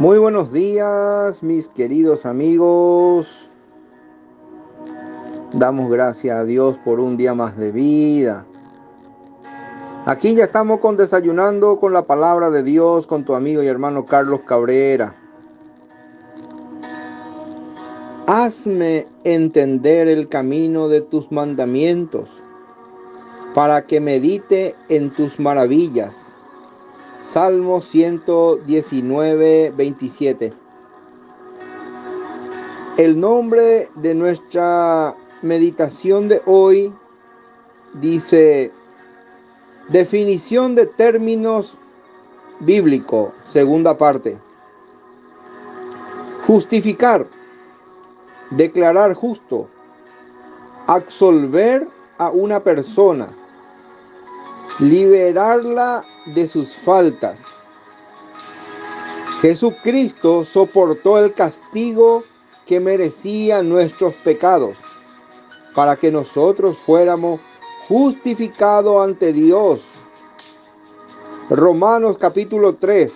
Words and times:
Muy 0.00 0.16
buenos 0.16 0.50
días, 0.50 1.42
mis 1.42 1.68
queridos 1.68 2.24
amigos. 2.24 3.50
Damos 5.52 5.90
gracias 5.90 6.38
a 6.38 6.44
Dios 6.46 6.78
por 6.82 7.00
un 7.00 7.18
día 7.18 7.34
más 7.34 7.58
de 7.58 7.70
vida. 7.70 8.46
Aquí 10.06 10.34
ya 10.34 10.44
estamos 10.44 10.80
con 10.80 10.96
desayunando 10.96 11.78
con 11.78 11.92
la 11.92 12.06
palabra 12.06 12.48
de 12.48 12.62
Dios 12.62 13.06
con 13.06 13.26
tu 13.26 13.34
amigo 13.34 13.62
y 13.62 13.66
hermano 13.66 14.06
Carlos 14.06 14.40
Cabrera. 14.46 15.14
Hazme 18.26 19.06
entender 19.24 20.08
el 20.08 20.30
camino 20.30 20.88
de 20.88 21.02
tus 21.02 21.30
mandamientos 21.30 22.30
para 23.52 23.82
que 23.82 24.00
medite 24.00 24.74
en 24.88 25.10
tus 25.10 25.38
maravillas. 25.38 26.29
Salmo 27.22 27.80
119, 27.82 29.72
27. 29.76 30.52
El 32.96 33.20
nombre 33.20 33.88
de 33.94 34.14
nuestra 34.14 35.14
meditación 35.42 36.28
de 36.28 36.42
hoy 36.46 36.92
dice 37.94 38.72
definición 39.88 40.74
de 40.74 40.86
términos 40.86 41.76
bíblico, 42.60 43.32
segunda 43.52 43.96
parte. 43.96 44.38
Justificar, 46.46 47.26
declarar 48.50 49.14
justo, 49.14 49.68
absolver 50.86 51.86
a 52.18 52.30
una 52.30 52.60
persona, 52.60 53.28
liberarla 54.78 56.04
de 56.26 56.46
sus 56.46 56.76
faltas. 56.76 57.38
Jesucristo 59.40 60.44
soportó 60.44 61.18
el 61.18 61.32
castigo 61.32 62.24
que 62.66 62.78
merecía 62.78 63.62
nuestros 63.62 64.14
pecados 64.16 64.76
para 65.74 65.96
que 65.96 66.10
nosotros 66.10 66.76
fuéramos 66.78 67.40
justificados 67.88 69.02
ante 69.02 69.32
Dios. 69.32 69.80
Romanos 71.48 72.18
capítulo 72.18 72.74
3, 72.76 73.12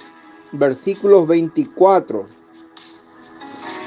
versículos 0.53 1.27
24. 1.29 2.27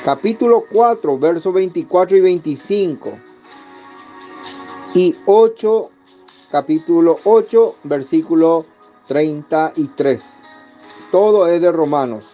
Capítulo 0.06 0.64
4, 0.72 1.20
versos 1.20 1.54
24 1.54 2.18
y 2.18 2.22
25. 2.22 3.12
Y 4.94 5.16
8 5.26 5.90
capítulo 6.50 7.18
8, 7.26 7.76
versículo 7.84 8.66
33. 9.08 10.22
Todo 11.12 11.48
es 11.48 11.62
de 11.62 11.72
Romanos. 11.72 12.26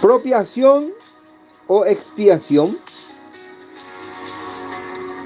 Propiación 0.00 0.92
o 1.66 1.84
expiación. 1.84 2.78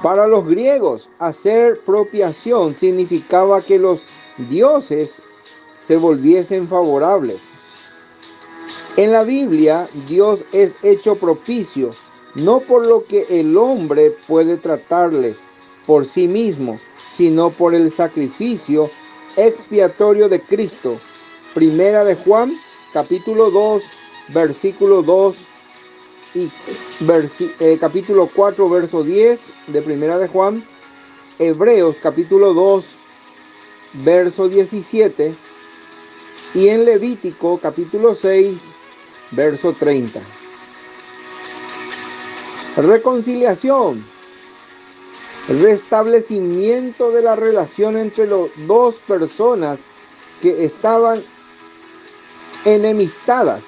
Para 0.02 0.26
los 0.26 0.46
griegos, 0.46 1.08
hacer 1.18 1.80
propiación 1.86 2.74
significaba 2.76 3.62
que 3.62 3.78
los 3.78 4.02
dioses 4.48 5.22
se 5.86 5.96
volviesen 5.96 6.68
favorables. 6.68 7.40
En 8.96 9.12
la 9.12 9.22
Biblia, 9.22 9.88
Dios 10.08 10.40
es 10.52 10.74
hecho 10.82 11.16
propicio, 11.16 11.92
no 12.34 12.60
por 12.60 12.86
lo 12.86 13.06
que 13.06 13.26
el 13.30 13.56
hombre 13.56 14.10
puede 14.26 14.56
tratarle, 14.56 15.36
por 15.86 16.06
sí 16.06 16.28
mismo, 16.28 16.78
sino 17.16 17.50
por 17.50 17.74
el 17.74 17.90
sacrificio 17.90 18.90
expiatorio 19.36 20.28
de 20.28 20.40
Cristo. 20.40 21.00
Primera 21.54 22.04
de 22.04 22.16
Juan, 22.16 22.52
capítulo 22.92 23.50
2, 23.50 23.82
versículo 24.28 25.02
2 25.02 25.36
y 26.34 26.50
eh, 27.60 27.76
capítulo 27.78 28.30
4, 28.34 28.68
verso 28.68 29.04
10 29.04 29.40
de 29.68 29.82
Primera 29.82 30.18
de 30.18 30.28
Juan. 30.28 30.64
Hebreos, 31.38 31.96
capítulo 32.02 32.54
2, 32.54 32.84
verso 34.04 34.48
17. 34.48 35.34
Y 36.54 36.68
en 36.68 36.84
Levítico, 36.84 37.58
capítulo 37.58 38.14
6, 38.14 38.58
verso 39.32 39.72
30. 39.72 40.20
Reconciliación 42.76 44.11
restablecimiento 45.48 47.10
de 47.10 47.22
la 47.22 47.36
relación 47.36 47.96
entre 47.96 48.26
las 48.26 48.48
dos 48.66 48.94
personas 49.06 49.78
que 50.40 50.64
estaban 50.64 51.22
enemistadas. 52.64 53.62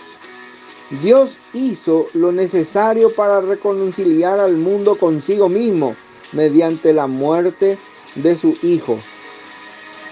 Dios 1.02 1.36
hizo 1.52 2.06
lo 2.12 2.30
necesario 2.30 3.14
para 3.14 3.40
reconciliar 3.40 4.38
al 4.38 4.56
mundo 4.56 4.96
consigo 4.96 5.48
mismo 5.48 5.96
mediante 6.32 6.92
la 6.92 7.06
muerte 7.06 7.78
de 8.14 8.36
su 8.36 8.56
Hijo. 8.62 8.98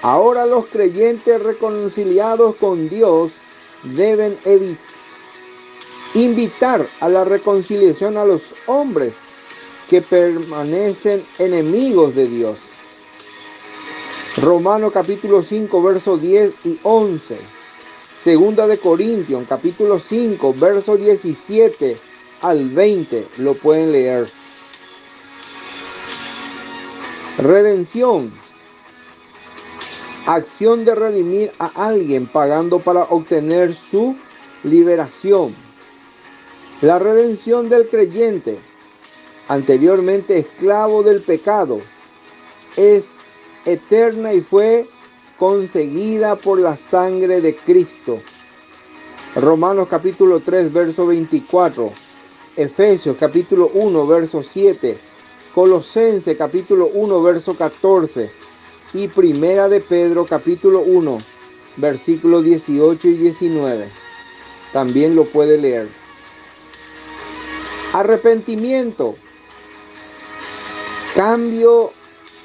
Ahora 0.03 0.47
los 0.47 0.67
creyentes 0.67 1.41
reconciliados 1.41 2.57
con 2.57 2.89
Dios 2.89 3.31
deben 3.85 4.37
invitar 6.15 6.89
a 7.01 7.09
la 7.09 7.25
reconciliación 7.25 8.17
a 8.17 8.25
los 8.25 8.55
hombres 8.67 9.15
que 9.93 10.01
permanecen 10.01 11.23
enemigos 11.39 12.15
de 12.15 12.27
Dios. 12.27 12.59
Romano 14.39 14.91
capítulo 14.91 15.43
5, 15.43 15.83
versos 15.83 16.23
10 16.23 16.55
y 16.65 16.81
11. 16.83 17.39
Segunda 18.25 18.67
de 18.67 18.79
Corintios, 18.79 19.45
capítulo 19.47 19.99
5, 19.99 20.55
verso 20.55 20.97
17 20.97 21.99
al 22.41 22.71
20. 22.71 23.29
Lo 23.37 23.53
pueden 23.53 23.93
leer. 23.93 24.33
Redención. 27.37 28.33
Acción 30.25 30.87
de 30.87 30.95
redimir 30.95 31.53
a 31.59 31.67
alguien 31.67 32.27
pagando 32.29 32.79
para 32.79 33.03
obtener 33.03 33.75
su 33.75 34.17
liberación. 34.65 35.55
La 36.81 36.99
redención 36.99 37.69
del 37.69 37.89
creyente 37.89 38.72
anteriormente 39.49 40.39
esclavo 40.39 41.03
del 41.03 41.23
pecado, 41.23 41.81
es 42.77 43.17
eterna 43.65 44.33
y 44.33 44.41
fue 44.41 44.89
conseguida 45.39 46.37
por 46.37 46.59
la 46.59 46.77
sangre 46.77 47.41
de 47.41 47.55
Cristo. 47.55 48.21
Romanos 49.35 49.89
capítulo 49.89 50.41
3, 50.41 50.73
verso 50.73 51.07
24. 51.07 51.93
Efesios 52.57 53.17
capítulo 53.19 53.71
1, 53.75 54.07
verso 54.07 54.43
7. 54.43 54.99
Colosense 55.55 56.37
capítulo 56.37 56.91
1, 56.93 57.23
verso 57.23 57.57
14. 57.57 58.31
Y 58.95 59.09
Primera 59.09 59.69
de 59.69 59.81
Pedro 59.81 60.27
capítulo 60.27 60.81
1, 60.81 61.19
versículos 61.77 62.45
18 62.45 63.09
y 63.09 63.15
19. 63.15 63.89
También 64.73 65.17
lo 65.17 65.25
puede 65.25 65.57
leer. 65.59 65.89
Arrepentimiento 67.95 69.17
Cambio 71.15 71.93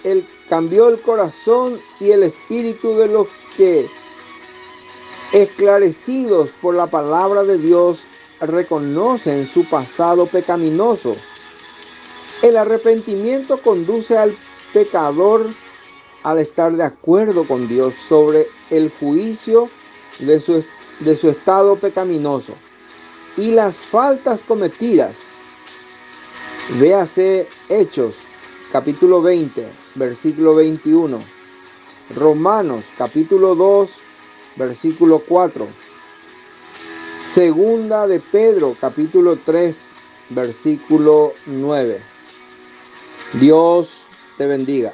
el, 0.03 0.27
cambió 0.49 0.89
el 0.89 0.99
corazón 1.01 1.79
y 2.01 2.11
el 2.11 2.23
espíritu 2.23 2.95
de 2.95 3.07
los 3.07 3.27
que, 3.55 3.89
esclarecidos 5.31 6.49
por 6.61 6.75
la 6.75 6.87
palabra 6.87 7.43
de 7.43 7.57
Dios, 7.57 7.99
reconocen 8.41 9.47
su 9.47 9.63
pasado 9.65 10.25
pecaminoso. 10.25 11.15
El 12.41 12.57
arrepentimiento 12.57 13.57
conduce 13.61 14.17
al 14.17 14.35
pecador 14.73 15.47
al 16.23 16.39
estar 16.39 16.73
de 16.75 16.83
acuerdo 16.83 17.47
con 17.47 17.69
Dios 17.69 17.93
sobre 18.09 18.47
el 18.69 18.91
juicio 18.99 19.69
de 20.19 20.41
su, 20.41 20.63
de 20.99 21.15
su 21.15 21.29
estado 21.29 21.77
pecaminoso 21.77 22.53
y 23.37 23.51
las 23.51 23.75
faltas 23.75 24.43
cometidas. 24.43 25.15
Véase 26.79 27.47
Hechos 27.69 28.13
capítulo 28.71 29.21
20, 29.21 29.67
versículo 29.95 30.55
21. 30.55 31.19
Romanos 32.15 32.85
capítulo 32.97 33.55
2, 33.55 33.89
versículo 34.55 35.19
4. 35.19 35.67
Segunda 37.33 38.07
de 38.07 38.19
Pedro 38.19 38.75
capítulo 38.79 39.37
3, 39.37 39.77
versículo 40.29 41.33
9. 41.45 42.01
Dios 43.33 44.01
te 44.37 44.47
bendiga. 44.47 44.93